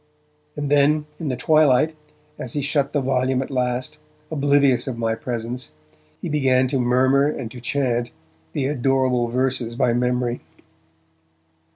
And 0.55 0.71
then, 0.71 1.05
in 1.19 1.27
the 1.27 1.35
twilight, 1.37 1.95
as 2.39 2.53
he 2.53 2.63
shut 2.63 2.91
the 2.91 3.01
volume 3.01 3.43
at 3.43 3.51
last, 3.51 3.99
oblivious 4.31 4.87
of 4.87 4.97
my 4.97 5.13
presence, 5.13 5.73
he 6.19 6.27
began 6.27 6.67
to 6.69 6.79
murmur 6.79 7.27
and 7.27 7.51
to 7.51 7.61
chant 7.61 8.09
the 8.53 8.65
adorable 8.65 9.27
verses 9.27 9.75
by 9.75 9.93
memory. 9.93 10.41